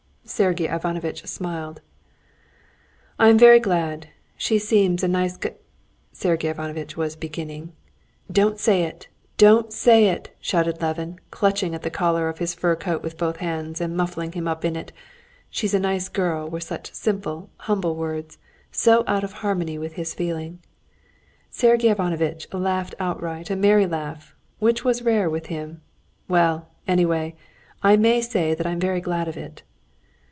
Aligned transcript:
Sergey 0.23 0.65
Ivanovitch 0.69 1.25
smiled. 1.27 1.81
"I 3.19 3.27
am 3.27 3.37
very 3.37 3.59
glad, 3.59 4.07
she 4.37 4.59
seems 4.59 5.03
a 5.03 5.09
nice 5.09 5.35
gi...." 5.35 5.49
Sergey 6.13 6.47
Ivanovitch 6.47 6.95
was 6.95 7.17
beginning. 7.17 7.73
"Don't 8.31 8.57
say 8.57 8.83
it! 8.83 9.09
don't 9.35 9.73
say 9.73 10.05
it!" 10.07 10.33
shouted 10.39 10.81
Levin, 10.81 11.19
clutching 11.31 11.75
at 11.75 11.81
the 11.81 11.89
collar 11.89 12.29
of 12.29 12.37
his 12.37 12.53
fur 12.53 12.77
coat 12.77 13.03
with 13.03 13.17
both 13.17 13.37
hands, 13.37 13.81
and 13.81 13.97
muffling 13.97 14.31
him 14.31 14.47
up 14.47 14.63
in 14.63 14.77
it. 14.77 14.93
"She's 15.49 15.73
a 15.73 15.79
nice 15.79 16.07
girl" 16.07 16.47
were 16.49 16.61
such 16.61 16.93
simple, 16.93 17.49
humble 17.67 17.97
words, 17.97 18.37
so 18.71 19.03
out 19.07 19.25
of 19.25 19.33
harmony 19.33 19.77
with 19.77 19.93
his 19.95 20.13
feeling. 20.13 20.59
Sergey 21.49 21.89
Ivanovitch 21.89 22.47
laughed 22.53 22.95
outright 23.01 23.49
a 23.49 23.57
merry 23.57 23.85
laugh, 23.87 24.33
which 24.59 24.85
was 24.85 25.01
rare 25.01 25.29
with 25.29 25.47
him. 25.47 25.81
"Well, 26.29 26.69
anyway, 26.87 27.35
I 27.83 27.97
may 27.97 28.21
say 28.21 28.55
that 28.55 28.65
I'm 28.67 28.79
very 28.79 29.01
glad 29.01 29.27
of 29.27 29.35
it." 29.35 29.63